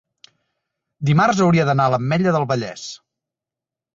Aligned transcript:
dimarts 1.09 1.41
hauria 1.47 1.67
d'anar 1.69 1.85
a 1.89 1.93
l'Ametlla 1.95 2.35
del 2.37 2.47
Vallès. 2.53 2.87